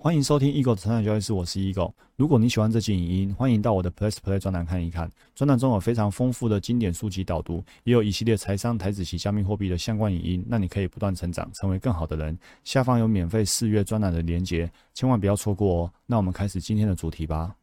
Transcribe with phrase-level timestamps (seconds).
[0.00, 1.92] 欢迎收听 Eagle 的成长交易室，我是 Eagle。
[2.14, 5.10] 如果你喜欢这期影音，欢迎到我的 Plus Play 专栏看一看。
[5.34, 12.38] 专栏中有非常丰富的经典书籍导读，也有一系列财商、台子及加密货币的相关影音，让你可以不断成长，成为更好的人。
[12.62, 15.92] 下方有免费试阅专栏的连结，千万不要错过哦。
[16.06, 17.56] 那我们开始今天的主题吧。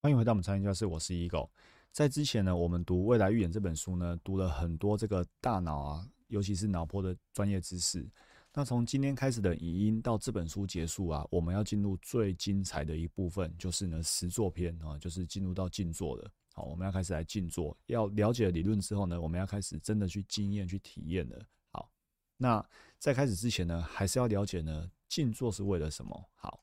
[0.00, 1.50] 欢迎回到我们成长教室，我是 Eagle。
[1.92, 8.08] 在之前呢，我们读《未来预言》这本书呢，读了很多这个大脑啊，尤其是脑波的专业知识。
[8.52, 16.28] 那从今天开始的语音到这本书结束啊，我们要进入最精彩的一部分，就是呢实作篇啊，就是进入到静坐了。
[16.52, 17.76] 好，我们要开始来静坐。
[17.86, 21.40] 要了解理论之后呢，我们要开始真的去经验、去体验了。
[21.70, 21.88] 好，
[22.36, 22.64] 那
[22.98, 26.28] 在开始之前呢，还是要了解呢，静坐是为了什么？
[26.34, 26.60] 好，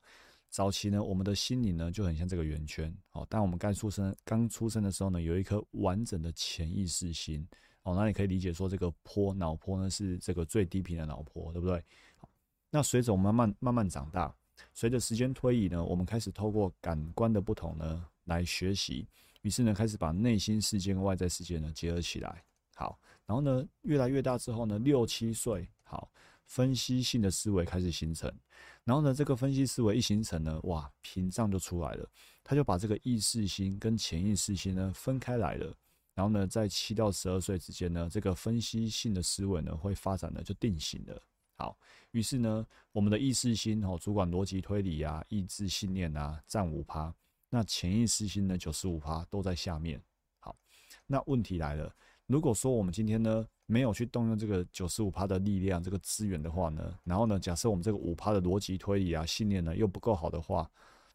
[0.49, 2.93] 早期呢，我们的心灵呢就很像这个圆圈。
[3.07, 7.47] 好，当我们刚出生、刚出生的时候呢，有一颗完整的潜意识心。
[7.87, 11.81] 哦，那你可以理解说，这个坡脑坡呢是这个最低频的脑坡，对不对？
[12.17, 12.27] 好，
[12.69, 14.35] 那随着我们慢慢慢慢长大，
[14.73, 19.07] 随着时间推移呢，我们开始透过感官的不同呢来学习，
[19.41, 22.43] 于是呢开始把内心世界跟外在世界呢结合起来。
[22.75, 26.11] 好，然后呢越来越大之后呢，六七岁，好，
[26.43, 28.29] 分析性的思维开始形成，
[28.83, 32.05] 然后呢这个分析思维一形成呢，哇，屏障就出来了，
[32.43, 35.73] 他就把这个意识心跟潜意识心呢分开来了。
[36.17, 41.21] 然后呢，在七到十二岁之间呢，这个分析性的思维呢会发展的就定型了。
[41.57, 41.77] 好，
[42.09, 47.13] 于是呢，我们的意识心哦，主管逻辑推理啊，意志信念啊，占五趴，
[47.51, 50.01] 那潜意识心呢九十五趴都在下面。
[50.39, 50.55] 好，
[51.05, 51.95] 那问题来了，
[52.25, 60.67] 如果说我们今天呢没有去动用这个九十五趴的力量这个资源的话呢，然后呢，假设我们这个五趴的逻辑推理啊信念呢又不够好的话，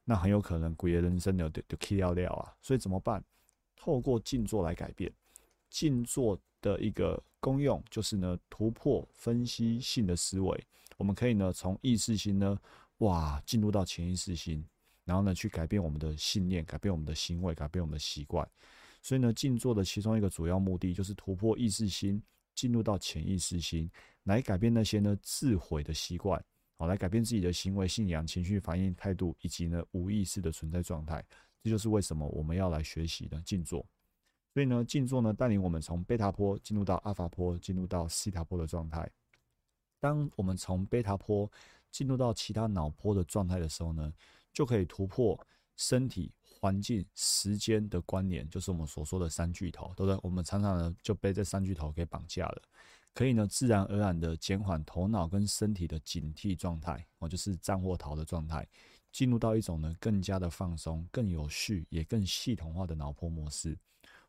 [0.05, 2.55] 那很有可能鬼的人生就就 K 掉掉啊。
[2.61, 3.25] 所以怎么办？
[3.85, 5.13] 透过静坐来改变，
[5.69, 10.67] 静坐的一个功用就是呢，突破分析性的思维。
[10.97, 12.57] 我们可以呢，从意识心呢，
[12.99, 14.65] 哇，进入到潜意识心，
[15.05, 18.49] 然后呢，去改变我们的信念，改变我们的行为，改变我们的习惯。
[19.03, 22.23] 所以呢，静坐的其中一个主要目的就是突破意识心，
[22.55, 23.91] 进入到潜意识心，
[24.23, 26.41] 来改变那些呢自毁的习惯，
[26.77, 31.25] 好，来改变自己的行为、信仰、情绪、反应、态度，以及呢无意识的存在状态。
[31.62, 33.86] 这就是为什么我们要来学习的静坐。
[34.52, 39.11] 所以呢，静坐呢带领我们从贝塔波进入到阿法波，进入到西塔波的状态。
[39.98, 41.50] 当我们从贝塔波
[41.90, 44.12] 进入到其他脑波的状态的时候呢，
[44.52, 45.39] 就可以突破
[45.77, 46.30] 身体、
[46.61, 50.18] 环境、时间的关联，就是我们所说的三巨头，对不对？
[50.23, 52.62] 我们常常呢就被这三巨头给绑架了，
[53.14, 58.68] 可以呢自然而然的减缓头脑跟身体的警惕状态，哦，就是战或逃的状态。
[59.12, 63.78] 进入到一种呢更加的放松、更有序也更系统化的脑波模式，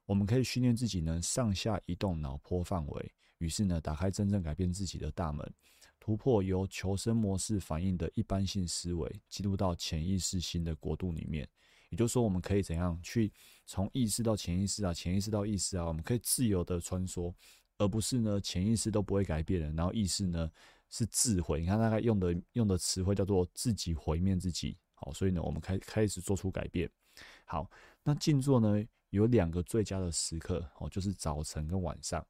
[0.06, 5.50] 我们可以训练自己呢上下移动脑波范围，于是呢打开真正改变自己的大门，
[6.00, 11.48] 突破由求生模式反应的一般性思维，进入到潜意识新的国度里面。
[11.90, 13.32] 也就是说，我们可以怎样去
[13.66, 17.34] 从意识到潜意识啊，潜意识到意识啊，我们可以自由的穿梭，
[17.78, 20.52] 而不是呢潜意识都不会改变的，然后意识呢。
[20.94, 24.78] 是自毁，你看大概用的用的词汇叫做自己毁灭自己。
[24.94, 26.88] 好，所以呢，我们开开始做出改变。
[27.46, 27.68] 好，
[28.04, 32.24] 那静坐呢有两个最佳的时刻哦，就是早晨跟晚上。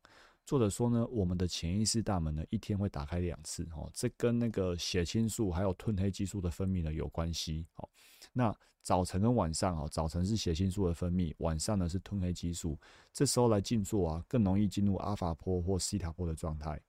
[0.45, 7.67] 作者说呢，我们的潜意识大门呢一天会打开两次哦，这跟那个血清素还有褪黑激素的分泌呢有关系。
[7.73, 7.89] 好，
[8.31, 12.79] 那早晨跟晚上哦，早晨是血清素的分泌，晚上呢是褪黑激素。
[13.11, 16.81] 这时候来静坐啊，更容易进入阿法波或西塔波的状态。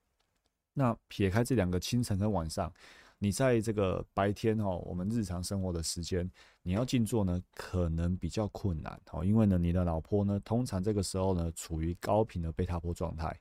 [0.75, 2.71] 那撇开这两个清晨跟晚上，
[3.19, 6.31] 你在这个白天哦，我们日常生活的时间，
[6.63, 13.35] 你要静坐呢，可能比较困难哦，因为呢，你的脑波呢，通常这个时候呢，处于高频的贝塔波状态，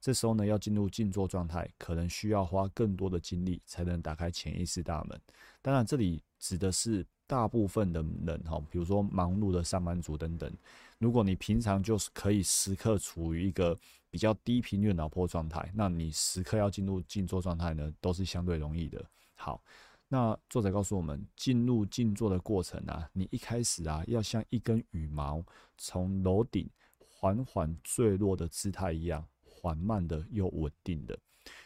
[0.00, 5.18] 这时候呢，要进入静坐状态，可能需要花更多的精力才能打开潜意识大门。
[5.62, 10.52] 当然，这里指的是大部分的人哈，比如说忙碌的上班族等等。
[10.98, 13.78] 如果你平常就是可以时刻处于一个
[14.10, 19.04] 比较低频率的脑波状态，那你时刻要进入静坐状态呢，都是相对容易的。
[19.36, 19.62] 好，
[20.08, 25.44] 那作者告诉我们，进入静坐的过程啊，你一开始啊，要像一根羽毛
[25.78, 26.68] 从楼顶
[26.98, 31.18] 缓缓坠落的姿态一样，缓慢的又稳定的。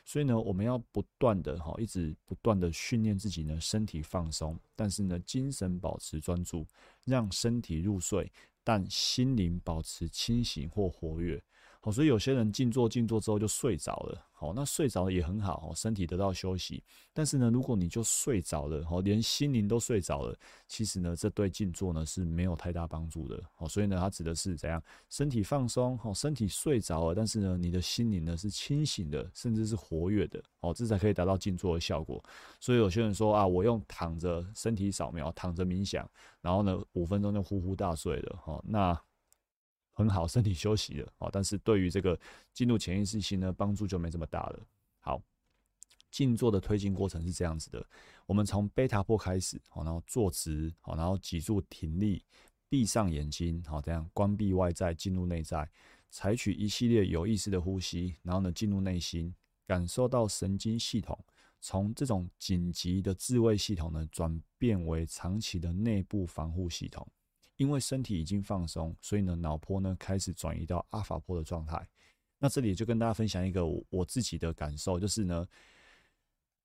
[0.05, 6.67] 所以呢，我们要不断的哈，一直不断的训练自己呢，身体放松，但是呢，精神保持专注，
[7.05, 8.31] 让身体入睡。
[8.67, 11.43] 但心灵保持清醒或活跃，
[11.85, 14.27] 好，所以有些人静坐静坐之后就睡着了。
[14.33, 16.83] 好，那睡着了也很好，身体得到休息。
[17.13, 20.35] 但是呢，如果你就睡着了，好，连心灵都睡着了，
[20.67, 23.39] 其实呢，这对静坐呢是没有太大帮助的。
[23.55, 24.83] 好，所以呢，它指的是怎样？
[25.11, 30.43] 身体放松，好，身体睡着了，但是呢，你的心灵呢是清醒的，甚至是活跃的。
[30.63, 32.25] 好，这才可以达到静坐的效果。
[32.61, 36.11] 所以有些人说啊，我用躺着身体扫描，躺着冥想，
[36.41, 38.39] 然后呢，五分钟就呼呼大睡了。
[38.43, 38.99] 好，那。
[39.95, 42.19] 很好， 身体休息了哦，但是对于这个
[42.53, 44.61] 进入潜意识心呢，帮助就没这么大了。
[45.01, 45.23] 好，
[46.11, 47.87] 静坐的推进过程是这样子的：
[48.27, 52.23] 我们从贝塔波开始，好，然后坐直，好，然后脊柱挺立，
[52.69, 55.69] 闭上眼睛，好，这样关闭外在，进入内在，
[56.11, 59.35] 采取一系列有意识的呼吸，然后呢，进入内心，
[59.67, 61.19] 感受到神经系统
[61.61, 67.07] 从这种紧急的自卫系统呢，转变为长期的内部防护系统。
[67.57, 71.89] 因为身体已经放松，所以呢，脑波呢开始转移到阿法波的状态。
[72.39, 75.47] 那这里就跟大家分享一个我自己的感受，就是呢，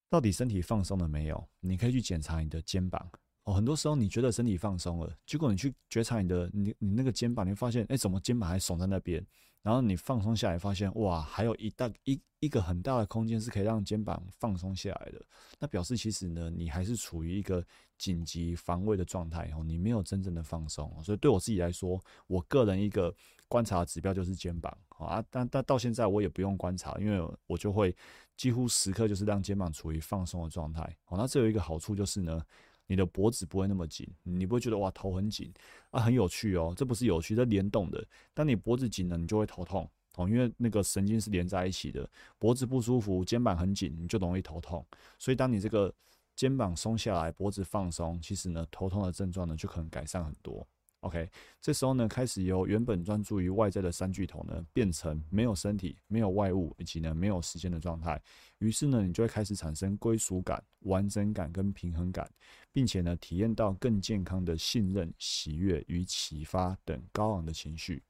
[0.10, 1.48] 到底身体放松了没有？
[1.60, 3.10] 你可以去检查你的肩膀
[3.44, 3.54] 哦。
[3.54, 9.26] 很多时候你觉得身体放松了，结果你去觉察你的你你那个肩膀，你会发现，哎，怎么肩膀还耸在那边？
[9.62, 15.22] 然后你放松下来，发现哇，还有一大一一个很大的空间是可以让肩膀放松下来的。
[15.60, 17.66] 那表示其实呢，你还是处于一个
[17.98, 20.90] 紧急防卫的状态哦，你没有真正的放松。
[21.04, 23.14] 所以对我自己来说，我个人一个
[23.48, 25.24] 观察指标就是肩膀啊。
[25.30, 27.94] 但但到现在我也不用观察，因为我就会
[28.38, 30.82] 几乎时刻就是让肩膀处于放松的状态。
[31.08, 32.42] 哦，那这有一个好处就是呢。
[32.90, 35.54] 你的脖子不会那么紧，你不会觉得哇头很紧
[35.92, 36.74] 啊，很有趣哦。
[36.76, 38.04] 这不是有趣，这联动的。
[38.34, 42.10] 当你脖子紧了，你就会头痛哦，因为那个神经是连在一起的。
[42.40, 44.84] 脖子不舒服，肩膀很紧，你就容易头痛。
[45.20, 45.94] 所以当你这个
[46.36, 50.68] 肩膀松下来，脖子放松，其实呢，头痛的症状呢就可能改善很多。
[51.01, 51.30] OK，
[51.62, 58.22] 这时候呢，开始由原本专注于外在的三巨头呢，变成没有身体、没有外物以及呢没有时间的状态。
[58.57, 62.30] 于是呢，你就会开始产生归属感、完整感跟平衡感，
[62.74, 68.04] 并且呢，体验到更健康的信任、喜悦与启发等高昂的情绪。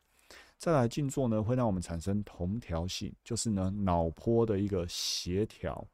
[0.57, 5.87] 再来静坐呢，会让我们产生同调性，就是呢脑波的一个协调。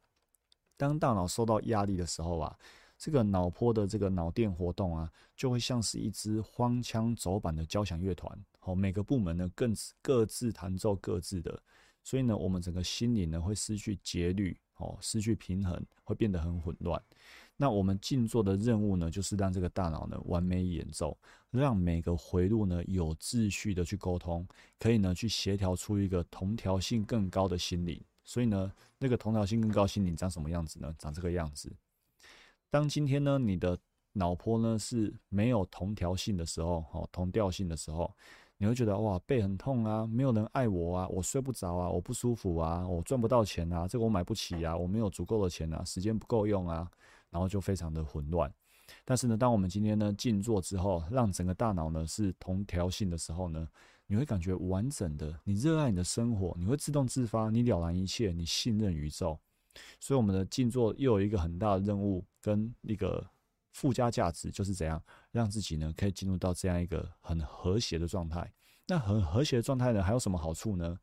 [0.78, 2.58] 当大脑受到压力的时候啊。
[3.06, 8.36] 这个脑波的这个脑电活动啊，就会像是一支荒腔走板的交响乐团。
[8.58, 11.62] 好，每个部门呢更各自弹奏各自的，
[12.04, 17.00] 所以呢，我们整个心灵呢会失去节律，哦，失去平衡，会变得很混乱。
[17.56, 21.16] 那我们静坐的任务呢，就是让这个大脑呢完美演奏，
[21.52, 24.48] 让每个回路呢有秩序的去沟通，
[24.80, 28.02] 可以呢去协调出一个同调性更高的心灵。
[28.24, 30.92] 所以呢，那个同调性更高心灵长什么样子呢？
[30.98, 31.72] 长这个样子。
[32.76, 33.80] 当今天呢，你的
[34.12, 38.14] 脑波呢是没有同调性的时候，哦，同调性的时候，
[38.58, 46.86] 你会觉得哇，背很痛啊，没有人爱我啊，我睡不着啊，我不舒服啊，我赚不到钱啊，这个我买不起啊，我没有足够的钱啊，时间不够用啊，
[47.30, 48.54] 然后就非常的混乱。
[49.06, 53.66] 但是呢，当我们今天呢静坐之后，让整个大脑呢是同调性的时候呢，
[54.06, 59.40] 你会感觉完整的，你热爱你的生活，你会自动自发，你了然一切，你信任宇宙。
[60.00, 63.26] 所以我们的静坐又有一个很大的任务跟一个
[63.72, 65.02] 附加价值，就是怎样
[65.32, 68.52] 让自己呢可以进入到这样一个很和谐的状态。
[68.88, 70.98] 那很和谐的状态呢，还有什么好处呢？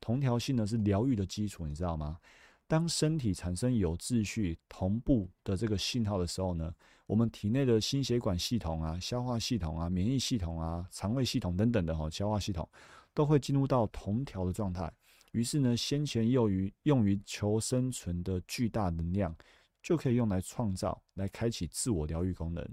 [0.00, 2.18] 同调性呢是疗愈的基础，你知道吗？
[2.66, 6.74] 当身体产生有秩序、同步的这个信号的时候呢，
[7.06, 12.68] 我们体内的心血管系统啊、消化系统啊、免疫系统啊、肠胃系统等等的哈，消化系统
[13.12, 14.90] 都会进入到同调的状态。
[15.34, 19.34] 于是呢，先前用于用于求生存的巨大能量，
[19.82, 22.64] 就可以用来创造，来开启自我疗愈功能。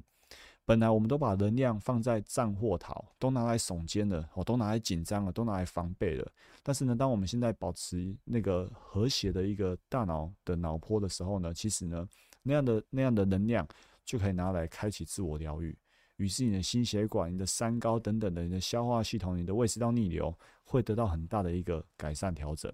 [0.63, 6.31] 本来我们都把能量放在战或逃，都拿来耸肩了，哦都拿来紧张了，都拿来防备了。
[6.61, 12.07] 但是呢，当我们现在保持那个和谐的一个大脑的脑波的时候呢，其实呢，
[12.43, 13.67] 那样的那样的能量
[14.05, 15.75] 就可以拿来开启自我疗愈。
[16.17, 22.71] 于是你的心血管、你的三高等等的，你的消化系统、你的胃食道逆流会得到很大的一个改善调整。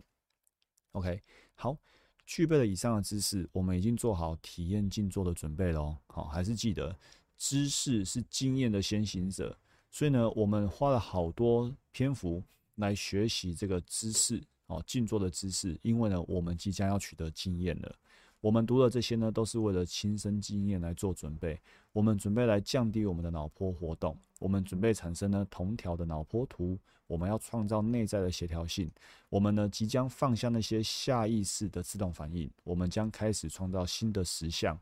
[0.92, 1.22] OK，
[1.56, 1.78] 好，
[2.26, 5.96] 具备了以上的知识，我们已经做好体验静坐的准备喽。
[6.08, 6.98] 好，还是记得
[7.38, 9.58] 知识是经验的先行者，
[9.92, 12.44] 所以呢，我们花了好多篇幅
[12.76, 17.96] 来学习这个知识哦，静坐的知识，因为呢，我们即将要取得经验了。
[18.42, 21.60] 我们读的这些呢，都是为了亲身经验来做准备。
[21.92, 26.78] 我们准备来降低我们的脑波活动，我们准备产生呢同调的脑波图，
[27.08, 28.92] 我们要创造内在的协调性。
[29.30, 34.80] 我们呢，即将放下那些下意识的自动反应，我们将开始创造新的实相。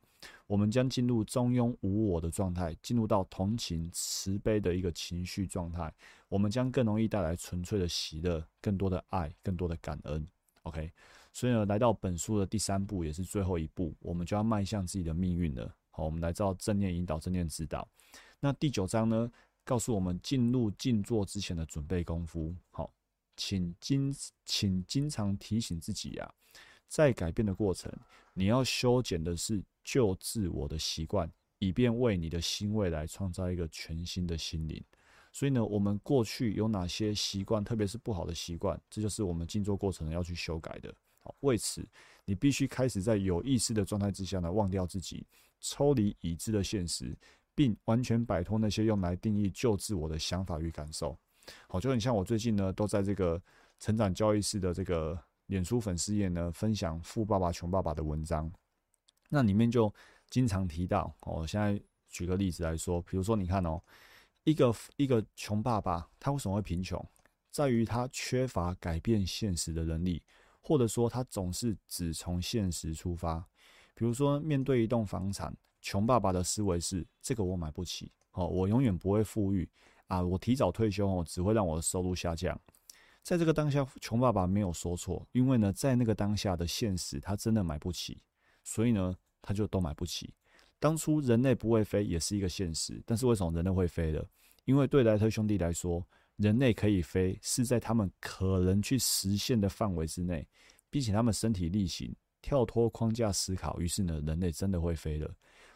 [0.48, 5.94] 我们将进入中庸无我的状态，进入到同情、慈悲的一个情绪状态。
[6.28, 10.26] 我们将更容易带来纯粹的喜乐、更多的爱、更多的感恩。
[10.64, 10.92] OK，
[11.36, 15.75] 所以呢，来到本书的第三步，也是最后一步，我们就要迈向自己的命运了。
[15.89, 17.86] 好，我们来到正念引导、正念指导。
[18.39, 19.30] 那第九章呢，
[19.65, 22.56] 告诉我们进入静坐之前的准备功夫。
[22.72, 22.89] 好，
[23.36, 24.15] 请经
[24.46, 26.34] 请经常提醒自己呀，
[26.88, 27.92] 在改变的过程，
[28.34, 34.82] 你要修剪的是旧自我的习惯，以便为你的新未来创造一个全新的心灵。
[35.34, 40.96] 所以呢，我们过去有哪些习惯，特别是不好的习惯，这就是我们静坐过程要去修改的。
[41.41, 41.88] 为此，
[42.25, 45.25] 你必须开始在有意识的状态之下呢，忘掉自己。
[45.62, 47.17] 抽离已知的现实，
[47.55, 51.17] 并完全摆脱那些用来定义旧自我的想法与感受。
[51.67, 53.41] 好，就很像我最近呢，都在这个
[53.79, 58.51] 成长交易室的这个脸书粉丝页呢，分享《富爸爸穷爸爸》的文章。
[59.29, 59.91] 那里面就
[60.29, 63.82] 经常提到，哦，现在举个例子来说，比如说你看哦，
[64.44, 67.03] 一个一个穷爸爸，他为什么会贫穷？
[67.50, 70.22] 在于他缺乏改变现实的能力，
[70.68, 73.48] 或者说他总是只从现实出发。
[73.94, 79.70] 比如说，面对一栋房产，穷爸爸的思维是：这个我买不起，哦，我永远不会富裕
[80.08, 80.24] 啊！
[80.24, 82.60] 我提早退休哦，只会让我的收入下降。
[83.22, 88.24] 在这个当下，穷爸爸没有说错，因为呢，在那个当下的现实，他真的买不起，
[88.64, 90.34] 所以呢，他就都买不起。
[90.80, 94.28] 当初人类不会飞也是一个现实，但是为什么人类会飞了？
[94.66, 96.04] 因为对莱特兄弟来说，
[96.38, 100.48] 人类可以飞是在他们可能去实现的范围之内，
[100.89, 102.15] 并且他们身体力行。
[102.42, 105.34] 跳脱框架思考，于是呢，人类真的会飞了。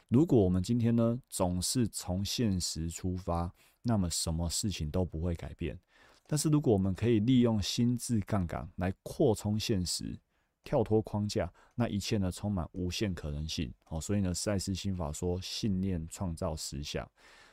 [0.07, 3.51] 如果我们今天呢，总是从现实出发，
[3.81, 5.79] 那么什么事情都不会改变。
[6.27, 10.15] 但是如果我们可以利用心智杠杆来扩充现实，
[10.63, 13.73] 跳脱框架，那一切呢，充满无限可能性。
[13.85, 17.09] 哦，所以呢，赛斯心法说，信念创造实相。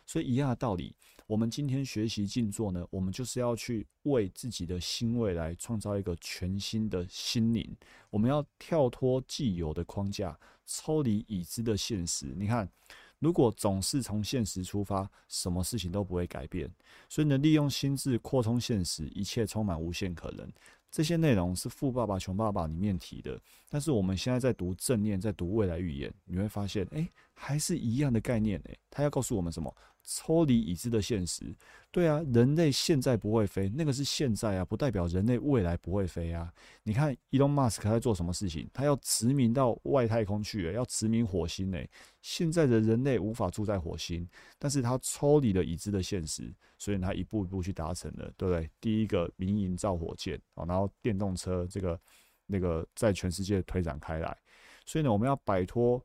[0.07, 0.95] 所以一样的道理，
[1.27, 7.77] 我们今天学习静坐呢，我们就是要去为自己的新未来创造一个全新的心灵。
[8.09, 12.33] 我们要跳脱既有的框架，抽离已知的现实。
[12.37, 12.71] 你看，
[13.19, 16.71] 如果总是从现实出发，什么事情都不会改变。
[17.09, 20.49] 所以呢，利用心智扩充现实，一切充满无限可能。
[20.89, 29.75] 这些内容是《富爸爸穷爸爸》里面提的，但是我们现在在读正念，在读未来预言，你会发现，哎，还是一样的概念，哎，他要告诉我们什么？
[30.07, 31.53] 抽离已知的现实，
[31.91, 36.51] 对啊，人类现在不会飞，那个是现在啊，不代表人类未来不会飞啊。
[36.85, 38.71] 你看，Elon Musk 在做什么事情？
[38.73, 41.79] 他要殖民到外太空去，要殖民火星呢。
[42.23, 44.29] 现在的人类无法住在火星，
[44.61, 48.71] 但是他抽离了已知的现实，所以他一步一步去达成了，对不对？
[48.81, 52.01] 第一个民营造火箭啊，然后电动车这个
[52.47, 54.39] 那个在全世界推展开来，
[54.85, 56.01] 所以呢，我们要摆脱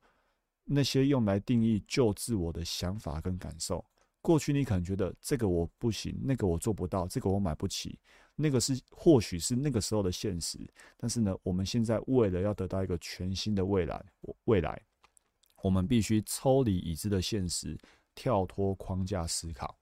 [0.74, 3.84] 那些用来定义旧自我的想法跟感受。
[4.22, 8.00] 过去你可能觉得这个我不行，那个我做不到，这个我买不起，
[8.36, 10.60] 那个是或许是那个时候的现实。
[10.96, 14.06] 但是呢，我们现在为了要得到一个全新的未来，
[14.46, 14.82] 未来，
[15.64, 17.78] 我们必须抽离已知的现实，
[18.14, 19.78] 跳脱框架思考。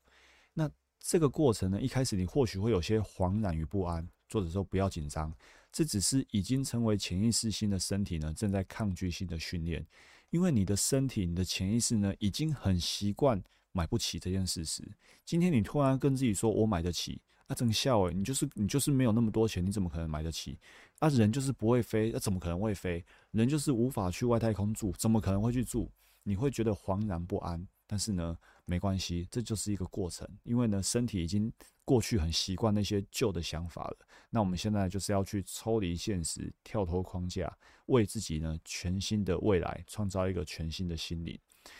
[0.53, 4.07] 那这个过程呢，一开始你或许会有些惶然与不安。
[4.29, 5.33] 作者说不要紧张，
[5.71, 9.85] 这只是已经成为潜意识新的身体呢，正在抗拒性的训练，
[10.29, 13.43] 因为你的身体、你的潜意识呢，已经很习惯。
[13.71, 14.83] 买不起这件事实，
[15.23, 20.57] 今天你突然跟自己说“我买得起”，啊，真笑诶，你就是你就是没有那么多钱，你怎么可能买得起？
[20.97, 23.05] 啊，人就是不会飞，那怎么可能会飞？
[23.29, 25.89] 人就是无法去外太空住，怎么可能会去住？
[26.23, 31.51] 你会觉得惶然不安，但是呢，没关系，这就是一个过程，因为呢，身体已经
[31.83, 33.97] 过去很习惯那些旧的想法了。
[34.29, 37.51] 那我们现在就是要去抽离现实，跳脱框架，
[37.87, 41.35] 为自己呢全新的未来创造一个全新的心灵。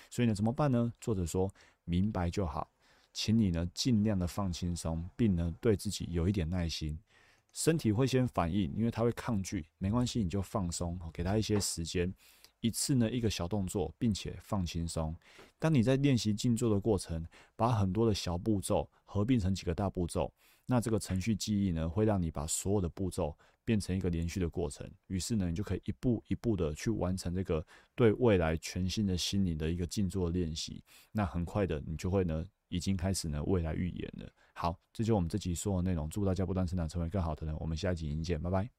[0.09, 0.91] 所以呢，怎么办呢？
[0.99, 1.47] 作者说。
[1.85, 2.69] 明白就好，
[3.13, 6.99] 请你呢尽量的放轻松，并呢对自己有一点耐心。
[7.51, 12.13] 身体会先反应，因为它会抗拒，没关系，你就放松，给他一些时间，
[12.61, 15.15] 一次呢一个小动作，并且放轻松。
[15.57, 17.25] 当你在练习静坐的过程，
[17.55, 20.33] 把很多的小步骤合并成几个大步骤，
[20.65, 23.35] 那这个程序记忆呢会让你把所有的步骤。
[23.65, 27.63] 变成一个连续的过程，于是呢，你就可以一步一步的去完成这个
[27.93, 30.83] 对未来全新的心灵的一个静坐练习。
[31.11, 34.27] 那很快的，你就会呢，已经开始呢未来预言了。
[34.53, 36.09] 好，这就是我们这集说的内容。
[36.09, 37.55] 祝大家不断成长，成为更好的人。
[37.59, 38.78] 我们下一集影见，拜拜。